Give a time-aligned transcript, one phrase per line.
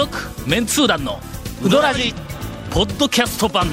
[0.00, 0.16] 続
[0.48, 1.20] メンツー団の
[1.62, 2.14] ウドラジ
[2.70, 3.66] ポッドキャスト版。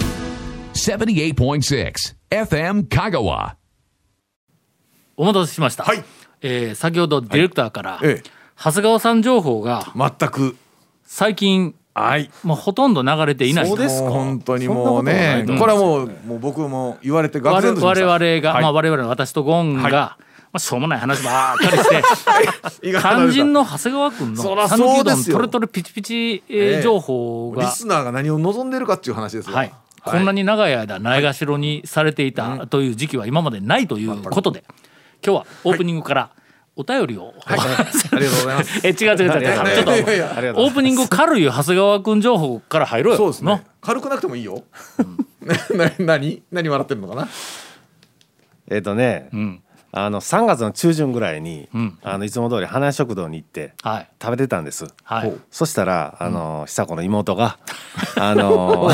[0.74, 1.94] 78.6
[2.30, 3.54] FM Kagawa.
[5.16, 6.04] お待たせしました、はい。
[6.42, 8.30] えー先ほどディレクターから、ええ。
[8.62, 10.58] 長谷川さん情報が全く。
[11.06, 12.30] 最近はい。
[12.44, 14.10] もうほとんど流れていないそうですか。
[14.10, 15.64] 本当にもうねそんなことない。
[15.64, 18.64] と思うこれはもうもう僕も言われて愕我々が、はい。
[18.64, 20.18] まあ、我々の私とゴンが、は
[20.54, 22.04] あ、しょうもない話ばっかりして
[23.00, 27.64] 肝心の長谷川君の讃岐うどんトレトレピチピチ、えーええ情報が。
[27.64, 29.56] リ、スナーが何を望んでるかっていう話ですよ。
[29.56, 34.64] はい、こんなに長い間ないがしろにされていたという時期は今までないということで、
[35.26, 36.30] 今日はオープニングから
[36.76, 37.86] お便りを、ありがとう
[38.20, 38.88] ございます。
[38.88, 39.76] え違う違う違う違う。
[39.76, 43.18] ちょっとオープニング軽い長谷川君情報から入ろうよ。
[43.18, 43.58] そうですの。
[43.58, 44.64] ね軽くなくてもいいよ。
[45.74, 46.44] な何？
[46.52, 47.28] 何笑ってるのかな？
[48.70, 49.62] えっ、とね、ん
[50.06, 51.98] あの3月の中旬ぐらいに、ん。
[52.04, 54.10] あのいつも通り花屋食堂に行ってはい。
[54.22, 54.88] 食べてたんです。
[55.04, 55.34] はい。
[55.52, 57.58] そしたらあの久子の妹が
[58.18, 58.90] あの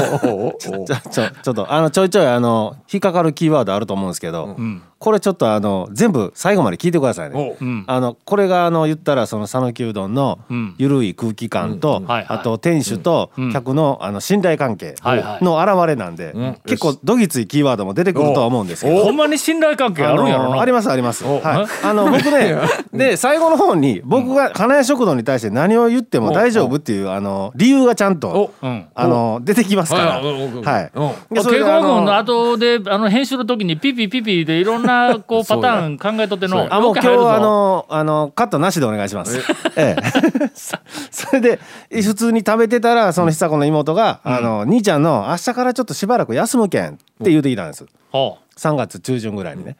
[0.59, 4.56] ちょちょちょちょっとあのちょいちょいあの引っかかるキーワードあると思うんですけど、
[5.04, 7.58] これちょっとあの全部最後まで聞いてくださいね。
[7.59, 7.84] おん。
[7.88, 10.76] あのこれがあの言ったらその讃岐うどんのん。
[10.78, 12.26] ゆるい空気感と、はいはい。
[12.30, 14.96] あと店主と客のあの信頼関係
[15.42, 16.58] の表れなんで、ん。
[16.66, 19.04] 結構どぎついキーワードも出てくるとは思うんですけど。
[19.04, 20.46] ほんまに信頼関係あるんやろな。
[20.46, 21.26] あのありますあります。
[21.26, 21.86] はい。
[21.86, 22.56] あの僕ね、
[22.94, 28.68] で最後の方に僕が花屋食堂に対して何を言っても大丈夫っていうあの理由がちゃんとう。
[28.70, 28.86] ん。
[28.96, 30.06] あの出てきますから。
[30.22, 30.24] はい。
[30.24, 34.92] 稽古君の後であの編集の時にピピピピでいろんな
[35.27, 39.39] こうパターン考えとってのあもう今日あのあのカットなしでお願いします。
[39.75, 39.95] え。
[39.97, 40.03] え。
[40.53, 40.77] そ
[41.11, 46.91] それで普通に食べてたらその久子の妹が、あの兄ちゃんの明日からちょっとしばらく休むけんっ
[47.23, 47.85] て言うてきたんです。
[48.11, 49.77] ほ3月中旬ぐらいにね。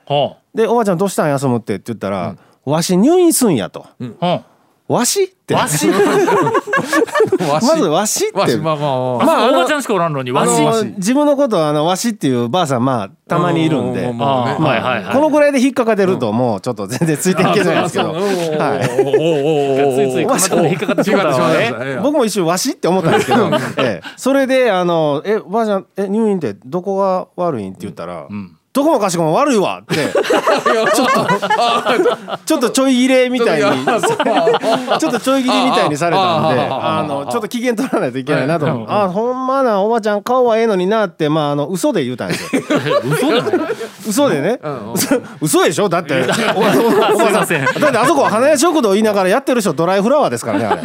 [0.54, 3.86] でおばあちゃんどうしたん休むってって言ったら、わし入院すんやと。
[4.00, 4.42] うほ
[4.88, 5.54] わしって。
[5.54, 5.88] うわし。
[5.88, 5.96] わ
[7.62, 8.38] しまずわしって。
[8.38, 9.26] わしまあまあまあ。
[9.26, 14.04] まああのおばちゃんしかおらんのにわあしの自分のことはあのわしっていうばあさんまあたまにいるんで。
[14.04, 15.06] うんまああはいはいはい。
[15.06, 18.14] あこのぐらいで引っかかってるともうちょっと全然ついていけないんですけど。
[18.14, 18.90] はい。
[19.96, 24.08] ついついこんなとこで引っかかってしまったわね僕も一瞬わしって思ったんですけどええ。
[24.18, 28.28] それであの「えばあちゃんえ入院ってどこが悪いん?」って言ったら
[28.74, 29.96] 「どこもかしこも悪いわ」って。
[30.14, 31.28] ちょっと
[32.46, 33.86] ちょっとちょい切れみたいに。
[33.86, 38.66] ちょっとちょい切りみたいにされたんであのちょっと機嫌取らないといけないなと。
[38.66, 42.62] 思うあほんまなおばちゃん顔はええのになってまああの嘘で言うたんですよ。
[43.06, 43.54] 嘘じゃない
[44.08, 44.60] 嘘でね。
[44.94, 45.88] 嘘嘘でしょ？
[45.90, 46.24] だって
[46.56, 46.74] おば
[47.46, 47.80] さん。
[47.80, 50.82] だってあそこ花屋食堂言いながらやってる人ドライフラワーですからねあれ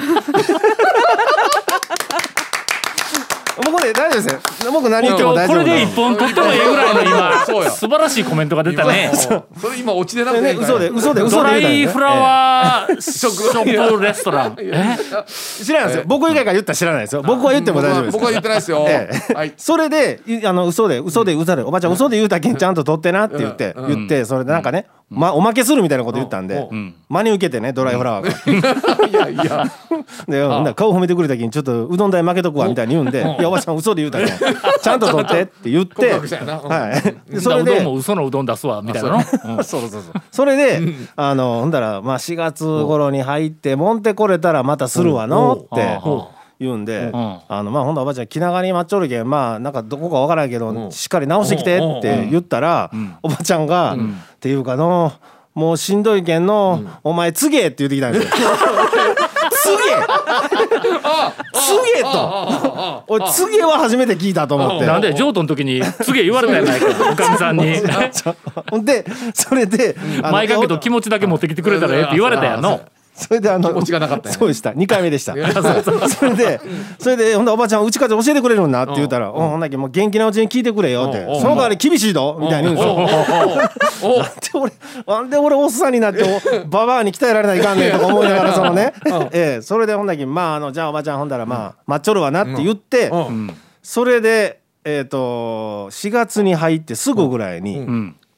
[3.71, 9.11] 僕ね大丈夫ですよ僕何言っても大丈夫なんで一本取ってもいいぐらいの今 素晴らしいコメントが出たね。
[9.15, 14.57] それ今落ちてなくてね嘘で嘘で嘘ドラで言うたんですねイフラワーショップレストラン。
[14.61, 14.99] え？
[15.65, 16.05] 知らないですよ。
[16.07, 17.23] 僕以外が言ったら知らないですよ。
[17.23, 18.13] 僕は言っても大丈夫です。
[18.13, 18.87] 僕は言ってないですよ。
[19.57, 26.69] それでいあの嘘で嘘で嘘でおばちゃん嘘で言うたけんちゃんと取ってなって言って言ってそれでなんかねまおまけするみたいなこと言ったんで
[27.09, 29.07] 真に受けてねドライフラワーが。
[29.07, 29.65] いやいや。
[30.29, 34.29] でほんなら顔褒めてくれたきにちょっとうどん代負けとくわみたいに言うんで「いやおばちゃん嘘で言うたけん。
[34.83, 36.13] ちゃんと取って」って言って。
[36.13, 37.33] はい。
[37.33, 39.17] でそそれれででも嘘のうどん出すわみたいなの？
[39.17, 39.61] う。
[39.61, 39.65] ん。
[39.65, 40.81] そうそうそうそれで
[41.17, 46.11] あのほんだらまあ4月頃に入ってもんてこれたらまたするわのってう。
[46.11, 52.91] ん言うんでんあのまあほんだらおばちゃん気長に待っちょるけんまあなんかどこかわからんけどしっかり直してきてって言ったら
[53.23, 53.99] おばちゃんがっ
[54.41, 55.13] ていうかの
[55.55, 58.31] もうしんどいけんのお前つげって言ってきたんですよ。
[59.51, 59.77] つげ？
[61.53, 63.05] つげと。
[63.09, 64.87] 俺つげは初めて聞いたと思って。
[64.87, 67.75] なんで譲渡の時に次言われたやないか おかみさんに。
[68.71, 69.05] ほんで
[69.35, 72.81] それであの前掛けと気持ちだけ持ってきてくれたらええって言われたやんの
[73.19, 74.35] それであの気持ちがなかったね。
[74.35, 74.71] そうでした。
[74.71, 75.35] 2回目でした。
[76.09, 76.61] それで
[76.99, 84.15] それでほんでおばちゃんうちか教えてくれるんなって言ったら「うんほんだけもう元気なうちに聞いてくれよ」って「その代わり厳しいど」みたいに言うんですよ。
[84.19, 84.73] なんで俺
[85.07, 88.93] なんで俺おっさんになってお ババアに鍛えられないかんねんとか思いながらそのね。
[89.33, 89.63] ええ。
[89.63, 93.11] それでほんだけまああのじゃあおばちゃんほんだらまあ待っちょるわなって言って
[93.83, 97.85] それでえっと4月に入ってすぐぐらいに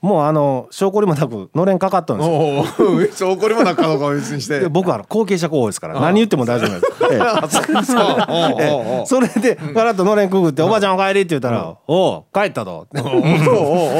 [0.00, 2.34] もうあの証拠りもなくのれんかかったんですよ。
[2.34, 4.60] おおめっちゃ怒りもなかどうかは別にして。
[4.60, 6.92] で僕はあの後継者候補ですから何言っても大丈夫です。
[9.06, 12.86] それでガラッとのれんくぐって「おばちゃんお帰り」って言ったら「おう帰ったと」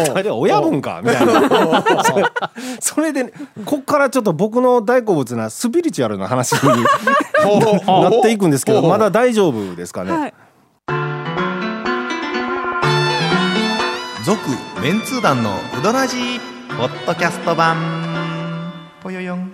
[0.07, 1.85] それで親分かみたいな。
[2.81, 3.33] それでね
[3.67, 6.59] こっからちょっと僕の大好物なスピリチュアルな話に
[7.87, 10.33] なっていくんですけどまだ大丈夫ですかね、
[14.23, 14.39] 続
[14.83, 16.39] メンツー団のウドラジー
[16.77, 17.79] ポッドキャスト版。
[19.03, 19.51] ぽよよん。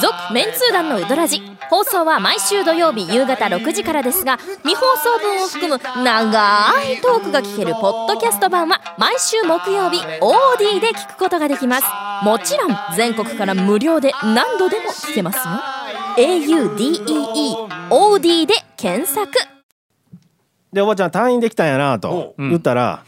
[0.00, 11.86] 続メンツー団のウドラジ放送は毎週土曜日夕方6時からですが未放送分を含む長いトークが聞けるポッドキャスト版は毎週木曜日 OD で聞くことができます。
[12.24, 15.42] もちろん全国から無料で何度でも聞けますよ。
[16.16, 16.76] Audeeod
[18.46, 19.30] で検索。
[20.72, 23.04] でおばちゃん退院できたんやなと言ったら、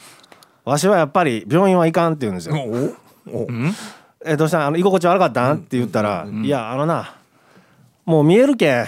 [0.65, 2.57] わしはやっぱり病院は行かんって言うんですよ。
[4.25, 4.67] えどうしたん？
[4.67, 5.57] あの居心地悪かったん？
[5.57, 7.15] って言ったら、いやあのな
[8.05, 8.87] もう見えるけんあ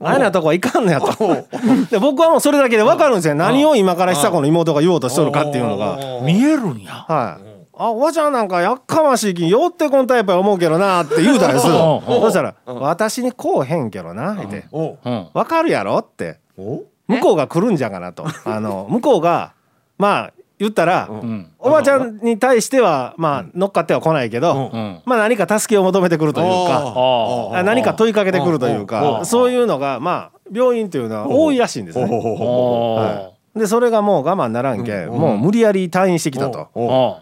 [0.00, 1.12] あいうなとこは行かんのやと。
[1.90, 3.34] で僕はもうそれだけで分かるんですよ。
[3.34, 5.98] 何を今から久子の妹が言おうとしとるかっていうのが。
[6.22, 7.04] 見えるんや。
[7.08, 7.44] はい。
[7.74, 12.02] あおばちゃんなんかやっかましいき寄ってこんタイプや思うけどなって言うたんですお。
[12.06, 14.98] そしたら「私にこうへんけどな」ってお。
[15.04, 16.38] うん「分かるやろ?」って。
[16.58, 16.82] お。
[17.08, 18.26] 向こうが来るんじゃがなと。
[18.44, 19.52] あの向こうが
[19.98, 21.50] まあ言ったらうん。
[21.58, 25.00] おばちゃんに対してはまあ乗っかっては来ないけどうん。
[25.04, 32.04] まあ何か助けを求めてくるというか何か問いかけてくるというおかそういうのがまあ病院というのは多いらしいんですね。
[32.04, 33.32] あはい。
[33.54, 36.70] でそれがもう我慢ならんけんもう無理やり退院してきたと。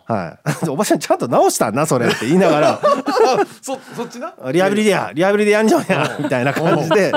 [0.08, 2.80] あはい、 おばちゃんちゃんと治したんなそれって言いながら。
[3.60, 4.32] そそっちな？
[4.52, 7.12] リハビリでやリハビリでやんじゃんやみたいな感じで。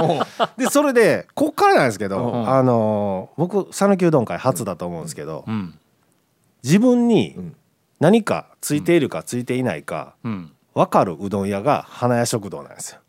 [0.58, 2.50] でそれでこっからなんですけどん。
[2.50, 5.76] あのー僕讃岐うどん会初だと思うんですけどうん
[6.64, 7.38] 自分に
[8.00, 10.52] 何かついているかついていないかうん。
[10.74, 13.00] 分かるうどん屋が花屋食堂なんですよ。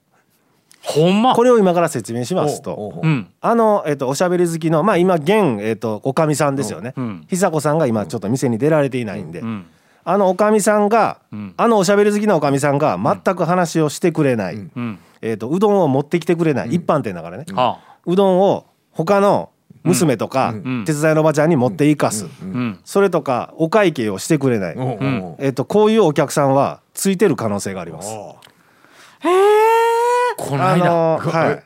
[0.82, 1.34] ほんま？
[1.34, 2.92] これを今から説明しますと
[3.40, 6.92] あの、えっとおしゃべり好きのまあ今現、えっとおかみさんですよね。
[6.96, 7.26] うん。
[7.30, 9.66] 久子さんが今ちょっと店に出られていないんでうん。
[10.04, 11.54] あのおかみさんがうん。
[11.56, 14.98] あのおしゃべり好きなおかみさんが全く話をしてくれない、うん。
[15.22, 17.78] えー、とうどんを持ってきてくれない、一般店だからね、あ。
[18.04, 19.48] うどんを他の
[19.84, 20.84] 娘とか、ん。
[20.84, 22.80] 手伝いのおばちゃんに持っていかす、うん。
[22.84, 24.74] それとかお会計をしてくれない、
[25.38, 28.10] えー、とこういうお客さんはついてる可能性があります。
[30.36, 31.62] この間のーはい。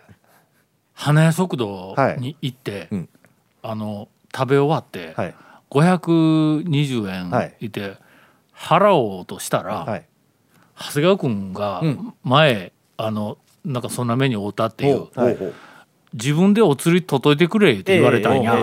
[0.92, 3.08] 花屋食堂に行ってうん。
[3.62, 5.34] あの食べ終わってはい。
[5.70, 7.70] 520はい円い。
[7.70, 7.96] て
[8.54, 10.04] 払おうとしたらはい。
[10.76, 12.14] 長谷川君がん。
[12.24, 15.08] 前あのなんかそんな目に遭うたっていう
[16.14, 18.54] 自分でお釣り届いてくれって言われたんや、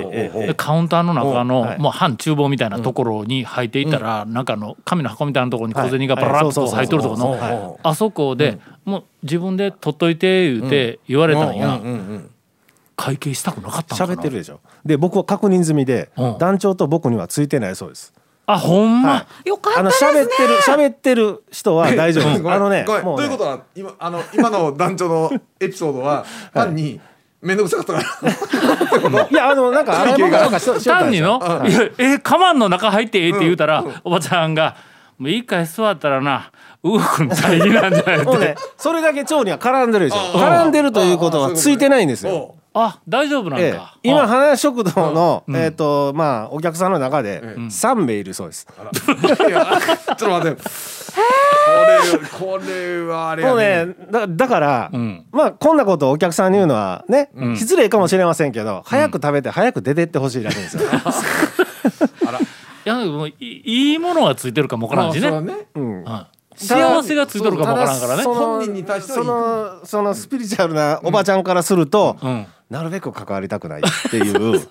[0.55, 4.45] カウンターの中の、はいもう半厨房みたいなところに入っていったら、なん。
[4.45, 11.81] かあの紙の箱みたいなところに小銭がバラッと入っとるとこのあそこで、もう自分で取っといて言うて言われたんや、
[12.95, 14.13] 会計したくなかったんかな？
[14.13, 14.59] 喋ってるでしょ。
[14.85, 16.37] で僕は確認済みで、うん。
[16.37, 18.13] 団長と僕にはついてないそうです。
[18.47, 19.49] あほんま、はい。
[19.49, 22.43] よかあの喋ってる喋ってる人は大丈夫です。
[22.49, 23.23] あのねもうね。
[23.23, 26.99] ということは今あの今の団長のエピソードは 単に
[27.45, 29.27] 面倒くさかったから。
[29.29, 31.39] いやあのなんか 洗い物とか単にの？
[31.39, 34.75] よ「いやえカマンの中入ってええ」って言うたら、おばちゃんが
[35.19, 36.49] 「もう一回座ったらな
[36.83, 38.25] 動くん大変なんじゃない?」って。
[38.25, 40.37] もうねそれだけ腸には絡んでるでしょ。
[40.39, 42.33] 絡んでるということはついてないんですよ。
[42.33, 44.27] おあ大丈夫なんか、ええ、今あ。
[44.27, 48.67] 花屋食堂の、えっ、とまあお客さんの中で3名いるそうです。
[49.47, 49.65] いや
[50.07, 50.61] ちょっと待って。
[50.61, 55.25] これこれはあれやもうねだだから、ん。
[55.31, 60.83] まあこんなことをお客さんに言うのはね、失礼かもしれませんけど、早く食べて早く出てってほしいらしいんですよ。
[62.85, 65.67] いやもういいいものがついてるかもわからんしね、まあそうだね。
[65.75, 66.03] うん。
[66.03, 66.25] うん。
[66.57, 68.23] 幸せがついてるかもわからんからね。
[68.23, 74.59] 本人に対してそのそのスピリチュアルなおばちゃんからすると、うんなるべく関わりたくないっていう。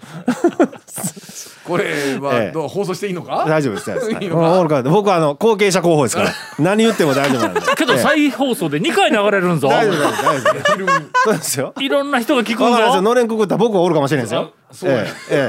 [1.64, 1.84] これ
[2.16, 3.46] えはえどう放送していいのか？
[3.48, 4.28] 大丈夫です大丈夫です。
[4.90, 6.30] 僕はあの後継者候補ですから。
[6.58, 7.60] 何言っても大丈夫なんで。
[7.76, 8.00] けどええ。
[8.00, 9.68] 再放送で2回流れるんぞ。
[9.68, 10.88] 大丈夫大丈夫
[11.24, 11.72] そうですよ。
[11.80, 12.60] いろんな人が聞く
[13.00, 14.52] んのれんくくった僕はおるかもしれないですよ。
[14.72, 15.06] そうや。
[15.30, 15.48] え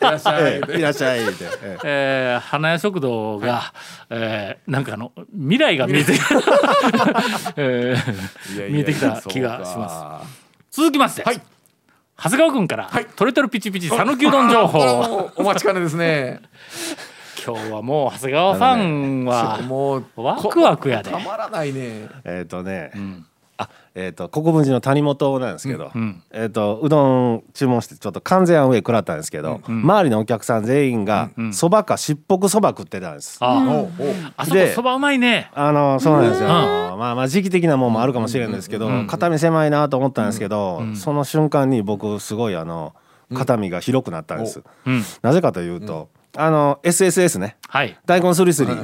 [0.00, 0.42] いらっしゃい。
[0.42, 1.78] ええええいらっしゃいって、ええ。
[1.84, 3.72] えー花屋食堂が、
[4.10, 6.14] えーなんかあの未来が見えて
[7.56, 7.96] え
[8.70, 10.42] 見えてきた気がします
[10.72, 11.40] 続きまして、はい。
[12.16, 15.30] 長谷川君から、トレトレピチピチ讃岐うどん情報。
[15.36, 16.40] お待ちかねですね。
[17.44, 21.10] 今日はもう長谷川ファンはもうワクワクやで。
[21.10, 22.08] たまらないね。
[22.24, 23.26] えっ、とね、ん
[23.58, 33.38] あえっ、と国分寺の谷本なんですけど、んえっ、とうどん注文してちょっと完全アウェイ食らったんですけど、周りのお客さん全員がそば、かしっぽくそば食ってたんです。
[33.40, 34.14] あ、おうおう。
[34.36, 35.50] あそそばうまいね。
[35.54, 36.52] あのそうなんですよ、うん。
[36.52, 42.94] まあまあ時期的なもんもあるかもしれないですけど、肩身狭いなと思ったんですけど、その瞬間に僕すごいあの
[43.34, 45.02] 肩身が広くなったんです、うん。
[45.22, 47.56] なぜかというと、あの SSS ね。
[47.68, 47.98] はい。
[48.06, 48.74] 大根すりすり、あ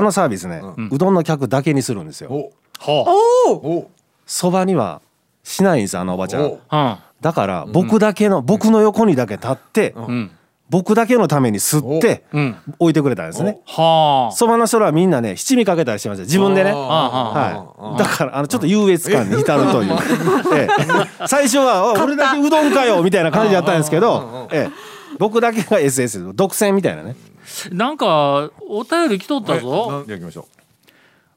[0.00, 2.30] のサービスね、うどんの客だけにするんですよ。
[2.30, 3.04] おほ
[3.46, 3.90] お
[4.28, 5.00] そばには
[5.42, 6.58] しないんですあのおばちゃん。
[7.20, 10.30] だから僕だけの、僕の横にだけ立って、うん。
[10.68, 12.38] 僕だけのために吸ってう。
[12.38, 12.56] ん。
[12.78, 13.58] 置いてくれたんですね。
[13.64, 14.36] はあ。
[14.36, 16.72] そばの人らはみんなね七味かけたりしてました自分でね。
[16.72, 19.96] あはい、だからあのちょっと優越感に浸るという、
[20.54, 20.68] え？
[21.22, 27.16] え、最初はあ「俺だけうどんかよ」みたいな感じだったんですけど、ええ、僕だけが SS 独占みたいなね。
[27.72, 30.46] なんかお便り来とったぞ、なんで行きましょ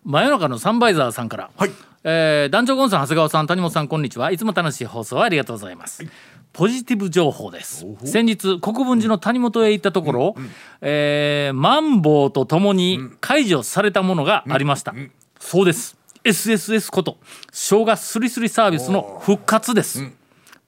[0.04, 1.72] 真夜中のサンバイザーさんから、はい
[2.04, 4.32] えー団長ゴンさん長谷川さん谷本さんこんにちは。
[4.32, 6.04] いつも楽しい放送ありがとうございます、
[6.52, 7.86] ポジティブ情報です。
[8.06, 10.36] 先日国分寺の谷本へ行ったところ、
[10.82, 14.96] えーマンボウとともに解除されたものがありました、
[15.40, 15.96] そうです。
[16.24, 17.18] SSS こと
[17.52, 20.04] 生姜すりすりサービスの復活です、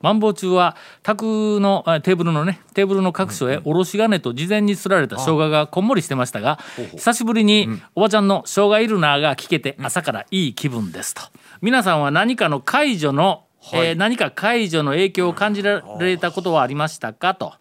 [0.03, 6.59] マンボウ中は宅のあテーブルのねテーブルの各所へおろし金と事前にすられた生姜がこんもりしてましたが
[6.95, 11.21] 久しぶりにおばちゃんの生姜いるなが聞けて朝からいい気分ですと。
[11.61, 17.53] 皆さんは何かの解除の、えー何か解除の影響を感じられたことはありましたかと、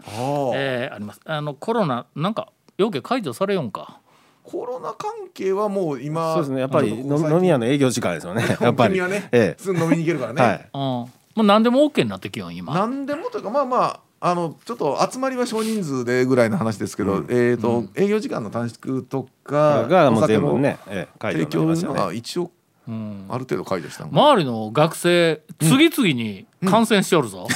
[0.57, 1.21] えーあります。
[1.25, 4.01] あのコロナなんか要件解除されよんか？
[4.45, 6.61] うコロナ関係はもう今そうですね。
[6.61, 8.45] やっぱり飲み屋の営業時間ですよね。
[8.61, 9.01] やっぱり。
[9.01, 10.69] ね、え普通に飲みに行けるからね、えはい。
[11.05, 12.75] うんもう何でも OK になってきよん今。
[12.75, 20.79] 何でもというかまあまああのちょっと集まりは少人数でぐらいの話ですけど、えっ、と、営業時間の短縮とかがもう全部ね、
[21.21, 22.01] 提供のになりましたよね。
[22.01, 22.53] が一応
[22.89, 27.49] うんある程度解除したの、周りの学生次々に感染しておるぞ、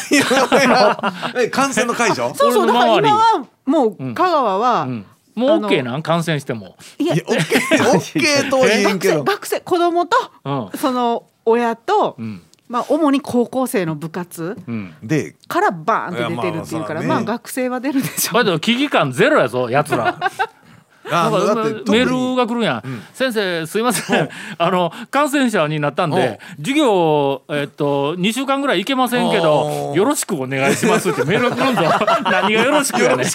[1.36, 5.06] え感染の解除 そうそうだから今はもう香川は、うん。
[5.36, 9.18] もう OK なん感染しても、いやいやオッケーオッケーとは言えん学けど。
[9.18, 10.78] 生学生子供とうん。
[10.78, 20.18] その親と、んまあ主に高校生の部活うん、でからバーンと出てるっていうからまあ学生は出るでしょだけど危機感ゼロやぞやつら。
[21.10, 22.82] あメールが来るんや、
[23.14, 24.28] 先生すいません。
[24.58, 31.82] あの感染者になったんで授業えっと2週間ぐらい行けませんけどよろしくお願いしますってメールが来るんぞ。
[32.24, 33.26] 何がよろしくやねん。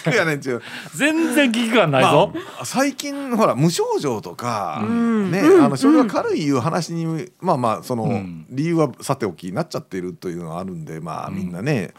[0.96, 8.46] 全然危機感ないぞ、まあ、最近ほら無症状とか、ね、あの症状が軽いいう話に、まあまあその、ん。
[8.50, 11.94] 理由はさておきになっちゃってるというのはあるんでまあみんなね、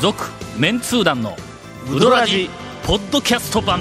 [0.00, 1.36] 続メンツー団の
[1.92, 2.48] ウドラジ
[2.86, 3.80] ポッドキャスト版。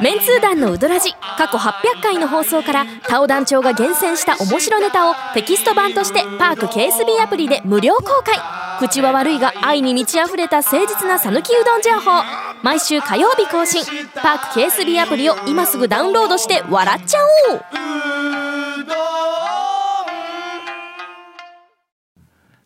[0.00, 8.36] メンツー団のウドラジ過去800回の放送からタオ団長が厳選した面白ネタをテキスト版としてパーク KSB アプリで無料公開。
[8.80, 12.51] 口は悪いが愛に満ち溢れた誠実な讃岐うどん情報。
[12.62, 13.82] 毎週火曜日更新。
[14.14, 17.18] パーク KSB アプリを今すぐダウンロードして笑っちゃ
[17.52, 17.60] おう。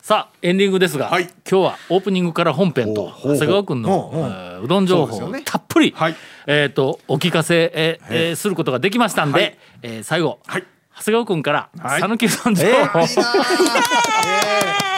[0.03, 1.25] さあエンディングですが、はい。
[1.25, 6.17] 今日はオープニングから本編と長谷川君のうどん情報をたっぷり、はい。
[6.47, 9.59] えー、とお聞かせ、えーえーすることができましたんで、はい。
[9.83, 10.65] えー最後、はい。
[10.99, 12.03] 長谷川君からはい。
[12.03, 12.85] 讃岐うどん情報、ええ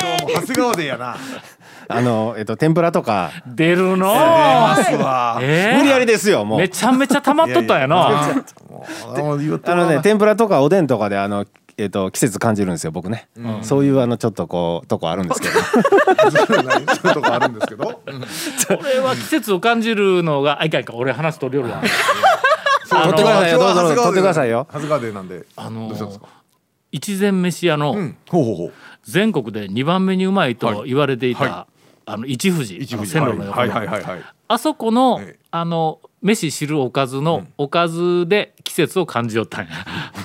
[0.01, 1.17] 今日も長谷川でやな
[1.89, 3.31] あのえっと天ぷらとか。
[3.47, 4.13] 出るの？
[4.13, 5.39] 出ますわ。
[5.43, 5.79] えー？
[5.79, 6.59] 無理やりですよもう。
[6.59, 8.09] めちゃめちゃ溜まっとったんやな。
[8.09, 13.29] あのね天ぷらとかおでんとかであのえっと季節感じるんですよ僕ね、
[13.63, 15.55] そういうあのちょっとこうとこあるんですけど。
[16.31, 16.57] そう
[17.09, 17.85] いうとこあるんですけど。
[17.85, 18.03] こ
[18.85, 21.81] れは季節を感じるのがあいかんいかん俺話取りよるわ。
[22.91, 24.67] 取ってくださいよどうぞ取ってくださいよ。
[24.73, 25.45] 長谷川でなんで。
[25.57, 26.27] あのどうしたんですか？
[26.91, 28.17] 一膳飯屋のうん。
[28.29, 28.73] ほうほうほう。
[29.05, 30.89] 全国で2番目にうまいとはい。
[30.89, 31.67] 言われていた、は
[32.09, 34.23] あの一富士一部あの線路の横の、はいはいはいはい。
[34.49, 35.39] あそこの、ええ。
[35.51, 39.71] あの飯汁おかずのおかずで季節を感じよったんや。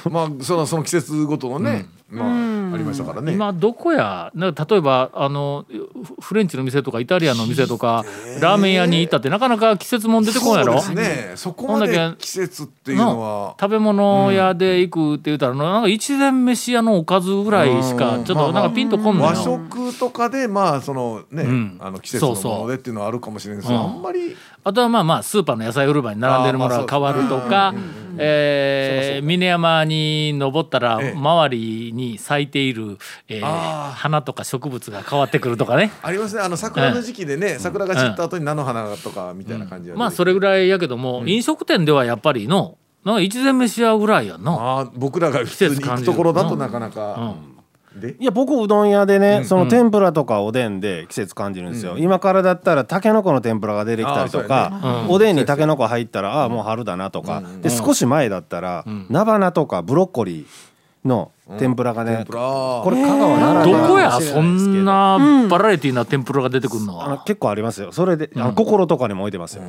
[0.09, 3.33] まあそのその季節ごとのね、まあありましたからね。
[3.33, 8.05] 今どこやなんか例えばあのフフレンチの店とかイタリアンの店とか、
[8.39, 10.81] ラーメン屋に行ったってなかなか季節もん出てこんやろ？
[10.81, 11.31] そうですね。
[11.35, 13.55] そこまでけ季節っていうのは。
[13.59, 18.23] 食べ物屋で行くって言ったら、なんか一膳飯屋のおかずぐらいしかうん。
[18.23, 21.77] ちょっとなんかピンとこんのよ、和食とかでまあそのね、ん。
[21.79, 24.35] あの季節のものでっていうのはあるかもしれないですけど、うんあんまり。
[24.65, 27.73] あとはまあまあスーパーの野菜売り場に並んでるものが変わるとか、
[28.17, 31.11] えー峰山に登ったらええ。
[31.13, 33.91] 周りに咲いている、えーあー。
[33.93, 35.91] 花とか植物が変わってくるとかね。
[36.03, 36.41] ありますね。
[36.41, 44.51] あの桜の時期でね、桜が散った後に菜の花とかみたいな感じは、まあそれぐらいやけども、飲食店ではやっぱりのなんか一膳飯屋ぐらいやんな。
[44.51, 47.52] ああ僕らが普通に行くところだとなかなか、で
[48.19, 55.07] いや僕うどん屋でね、その天ぷらとかおでんで季節感じるんですよ、今からだったらたけのこの天ぷらが出てきたりとか、やね。
[55.09, 63.71] おでんにたけのこ入ったらああもう春だなとか、で少し前だったら、菜花とかブロッコリーの天ぷらがね、これ香川ならど。
[63.87, 64.11] こや？
[64.19, 65.19] そんな
[65.49, 67.05] バラエティーな天ぷらが出てくるのは。
[67.05, 67.91] あの結構ありますよ。
[67.91, 69.63] それで、あの心とかにも置いてますよ、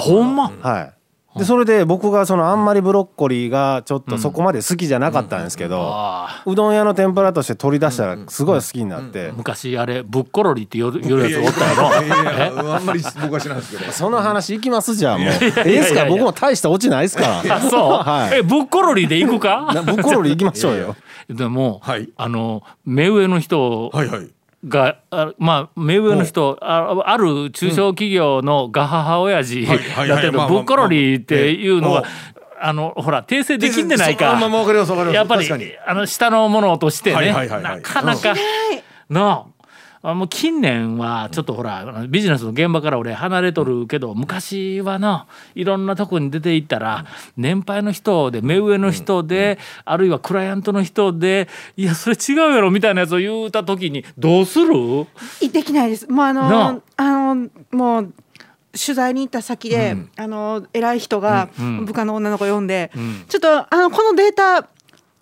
[0.00, 0.50] ほんま？
[0.60, 0.92] はい
[1.34, 12.74] でそれで僕がそのあんまりブロッコリーがちょっとそこまで好きじゃなかったんですけど、あうどん屋の天ぷらとして取り出したらすごい好きになって、ー昔あれぶっころりって言うやつおったやろ。
[12.74, 13.90] あんまり僕は知らないですけど。
[13.92, 15.28] その話いきますじゃあもう。
[15.28, 16.04] ええやですか？
[16.04, 17.42] 僕も大したオチないですか？
[17.44, 18.38] らあそう、 はい。
[18.40, 19.72] えぶっころりで行くか？
[19.74, 20.96] なぶっころり行きましょうよ。
[21.30, 22.10] でも、はい。
[22.16, 24.28] あの目上の人はいはい
[24.66, 34.38] が、あまあ目上の人あある中小企業のガハハ親父だけどはいまあまあぶっていうのはえあのほら訂正できんでないか。
[35.12, 35.48] やっぱり
[35.84, 38.34] あの下のものとしてね、なかなか
[39.08, 39.46] なあ
[40.04, 47.06] あもう近年はちょっとほらビジネスの現場から俺離れとるけど昔はないろんなとこに出て行ったら
[47.36, 54.74] 年配の人で目上の人であるいはクライアントの人でいやそれ違うやろみたいなやつを言うた時にどうする？
[55.40, 56.10] いできないです。
[56.10, 58.12] もうあなのあのもう
[58.72, 61.50] 取材に行った先で、あの偉い人が
[61.84, 62.90] 部下の女の子呼んで、
[63.28, 64.66] ちょっとあのこのデータ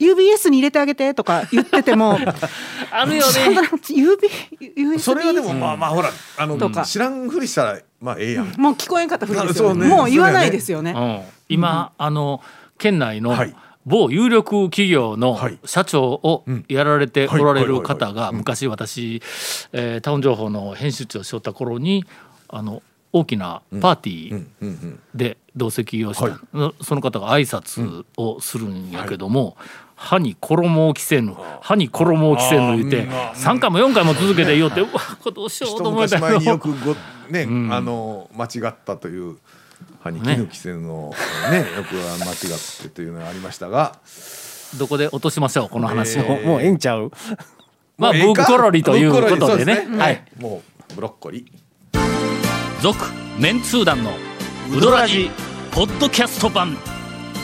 [0.01, 2.19] UBS に入れてあげてとか言ってても
[2.91, 3.61] あるよね。
[3.91, 6.85] UB それはでもまあまあほらあのとか。
[6.85, 8.55] 知らんふりしたらまあええやん。
[8.57, 9.87] もう聞こえんかったふりですよ、そうね。
[9.87, 10.93] もう言わないですよね。
[10.93, 12.43] うん、今、あの
[12.79, 13.55] 県内のはい。
[13.87, 15.59] 某有力企業のはい。
[15.65, 19.23] 社長をやられておられる方がはい昔私、
[19.73, 22.05] えータウン情報の編集長をしよった頃に
[22.49, 26.41] あの大きなパーティーで同席をした、
[26.83, 29.57] その方が挨拶をするんやけども。
[30.03, 34.91] 歯に衣を着せぬ歯に衣を着せぬ言って3回も4回も続けて言おって うわ
[35.23, 36.97] これどうしよう一と思った昔前によくご
[37.31, 39.37] ね、あの間違ったという
[40.03, 41.15] 歯に絹着せぬの
[41.51, 41.59] ね。
[41.59, 42.39] よく間違っ
[42.83, 43.97] てというのがありましたが。
[44.79, 46.23] どこで落としましょうこの話を。
[46.23, 46.47] えー。
[46.47, 47.13] もうええんちゃう？
[47.99, 48.47] まあもうええか？
[48.49, 49.87] ぶっころりということでね。
[49.97, 50.25] はい。
[50.41, 51.47] もうブロッコリ。
[51.93, 52.99] ー続
[53.39, 54.11] メンツー団の
[54.77, 55.31] ウドラジ
[55.71, 56.77] ポッドキャスト版